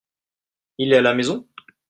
[0.79, 1.47] Il est à la maison?